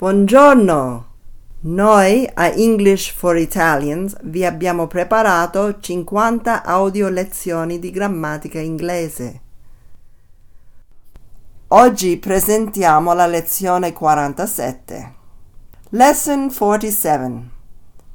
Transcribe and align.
Buongiorno! 0.00 1.08
Noi 1.60 2.26
a 2.32 2.46
English 2.46 3.12
for 3.12 3.36
Italians 3.36 4.16
vi 4.22 4.46
abbiamo 4.46 4.86
preparato 4.86 5.78
50 5.78 6.64
audio 6.64 7.10
lezioni 7.10 7.78
di 7.78 7.90
grammatica 7.90 8.58
inglese. 8.58 9.40
Oggi 11.68 12.16
presentiamo 12.16 13.12
la 13.12 13.26
lezione 13.26 13.92
47. 13.92 15.14
Lesson 15.90 16.50
47. 16.50 17.50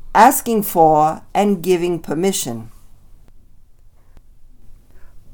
Asking 0.10 0.64
for 0.64 1.22
and 1.34 1.60
giving 1.60 2.00
permission. 2.00 2.68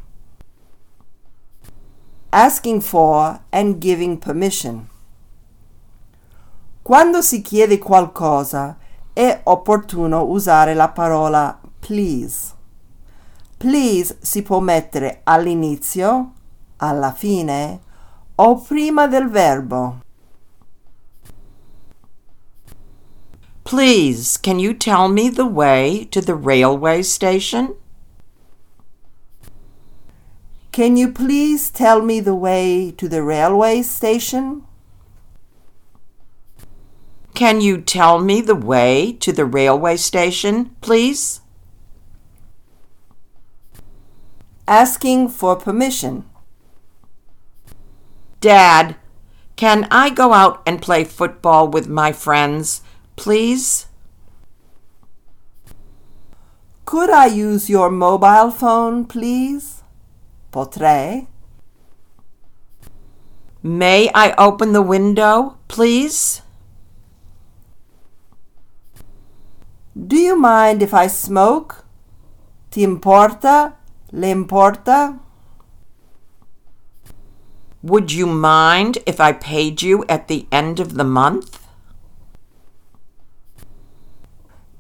Asking 2.38 2.82
for 2.82 3.40
and 3.52 3.80
giving 3.80 4.20
permission. 4.20 4.88
Quando 6.84 7.24
si 7.24 7.42
chiede 7.42 7.80
qualcosa 7.80 8.78
è 9.12 9.40
opportuno 9.46 10.24
usare 10.26 10.76
la 10.76 10.90
parola 10.90 11.60
please. 11.80 12.54
Please 13.58 14.20
si 14.22 14.44
può 14.44 14.60
mettere 14.60 15.22
all'inizio, 15.24 16.34
alla 16.78 17.12
fine 17.12 17.80
o 18.36 18.62
prima 18.62 19.08
del 19.08 19.30
verbo. 19.30 20.02
Please, 23.64 24.38
can 24.40 24.60
you 24.60 24.78
tell 24.78 25.10
me 25.10 25.32
the 25.32 25.42
way 25.42 26.06
to 26.12 26.22
the 26.22 26.36
railway 26.36 27.02
station? 27.02 27.74
Can 30.78 30.96
you 30.96 31.12
please 31.12 31.72
tell 31.72 32.04
me 32.04 32.20
the 32.20 32.36
way 32.36 32.92
to 32.98 33.10
the 33.10 33.24
railway 33.24 33.82
station? 33.82 34.62
Can 37.34 37.62
you 37.62 37.82
tell 37.82 38.20
me 38.20 38.42
the 38.42 38.54
way 38.54 39.14
to 39.14 39.32
the 39.32 39.44
railway 39.44 39.98
station, 39.98 40.76
please? 40.82 41.42
Asking 44.68 45.30
for 45.30 45.56
permission. 45.56 46.26
Dad, 48.40 48.98
can 49.56 49.88
I 49.90 50.12
go 50.12 50.32
out 50.32 50.62
and 50.68 50.80
play 50.80 51.06
football 51.06 51.68
with 51.68 51.88
my 51.88 52.12
friends, 52.12 52.84
please? 53.16 53.88
Could 56.86 57.10
I 57.10 57.26
use 57.26 57.68
your 57.68 57.90
mobile 57.90 58.52
phone, 58.52 59.06
please? 59.06 59.77
Potrei? 60.58 61.28
May 63.62 64.10
I 64.16 64.34
open 64.40 64.74
the 64.74 64.82
window, 64.82 65.60
please? 65.68 66.42
Do 69.96 70.16
you 70.16 70.36
mind 70.36 70.82
if 70.82 70.96
I 70.96 71.06
smoke? 71.06 71.86
Ti 72.72 72.82
importa? 72.82 73.76
Le 74.12 74.32
importa? 74.32 75.20
Would 77.84 78.12
you 78.12 78.26
mind 78.26 78.98
if 79.06 79.20
I 79.20 79.34
paid 79.34 79.84
you 79.84 80.06
at 80.10 80.28
the 80.28 80.48
end 80.52 80.80
of 80.80 80.96
the 80.96 81.04
month? 81.04 81.68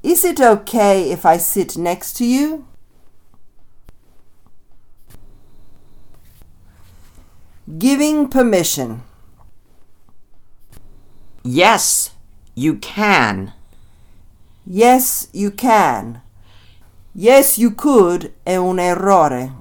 Is 0.01 0.25
it 0.25 0.41
okay 0.41 1.11
if 1.11 1.23
I 1.23 1.37
sit 1.37 1.77
next 1.77 2.13
to 2.13 2.25
you? 2.25 2.65
Giving 7.67 8.29
permission. 8.29 9.03
Yes, 11.43 12.11
you 12.55 12.75
can. 12.75 13.51
Yes, 14.65 15.27
you 15.33 15.51
can. 15.51 16.21
Yes, 17.13 17.57
you 17.57 17.71
could 17.71 18.33
è 18.45 18.55
un 18.55 18.79
errore. 18.79 19.51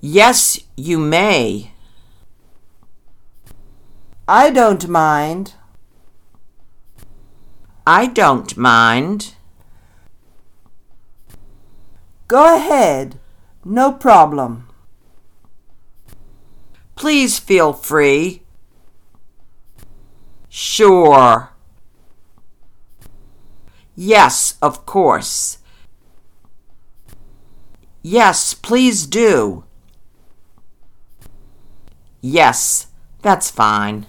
Yes, 0.00 0.58
you 0.74 0.98
may. 0.98 1.72
I 4.26 4.48
don't 4.50 4.88
mind. 4.88 5.52
I 7.86 8.06
don't 8.06 8.56
mind. 8.56 9.34
Go 12.26 12.56
ahead. 12.56 13.18
No 13.64 13.92
problem. 13.92 14.65
Please 17.06 17.38
feel 17.38 17.72
free. 17.72 18.42
Sure. 20.48 21.50
Yes, 23.94 24.58
of 24.60 24.84
course. 24.86 25.58
Yes, 28.02 28.54
please 28.54 29.06
do. 29.06 29.62
Yes, 32.20 32.88
that's 33.22 33.52
fine. 33.52 34.06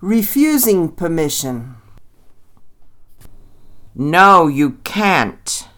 Refusing 0.00 0.92
permission. 0.92 1.74
No, 3.96 4.46
you 4.46 4.78
can't. 4.84 5.68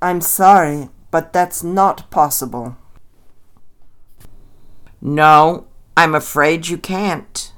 I'm 0.00 0.20
sorry, 0.20 0.88
but 1.12 1.32
that's 1.32 1.62
not 1.62 2.10
possible. 2.10 2.74
No, 5.00 5.66
I'm 5.94 6.14
afraid 6.14 6.66
you 6.68 6.78
can't. 6.78 7.52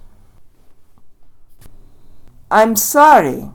I'm 2.50 2.74
sorry. 2.74 3.50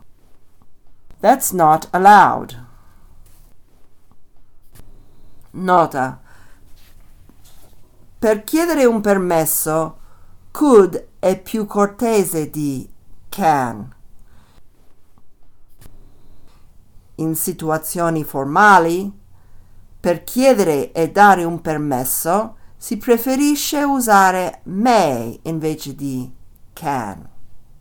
That's 1.22 1.52
not 1.52 1.88
allowed. 1.94 2.56
Nota. 5.52 6.20
Per 8.20 8.44
chiedere 8.44 8.86
un 8.86 9.02
permesso, 9.02 9.98
could 10.52 11.08
è 11.20 11.42
più 11.42 11.66
cortese 11.66 12.50
di 12.50 12.90
can. 13.30 13.94
In 17.16 17.36
situazioni 17.36 18.24
formali, 18.24 19.12
per 20.00 20.24
chiedere 20.24 20.92
e 20.92 21.12
dare 21.12 21.44
un 21.44 21.62
permesso 21.62 22.56
si 22.78 22.98
preferisce 22.98 23.84
usare 23.84 24.62
may 24.64 25.40
invece 25.44 25.94
di 25.94 26.32
can. 26.74 27.28